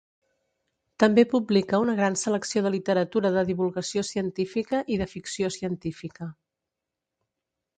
També 1.01 1.25
publica 1.33 1.81
una 1.83 1.93
gran 1.99 2.17
selecció 2.21 2.63
de 2.67 2.71
literatura 2.75 3.31
de 3.35 3.43
divulgació 3.51 4.05
científica 4.09 4.81
i 4.97 4.99
de 5.03 5.09
ficció 5.13 5.53
científica. 5.61 6.31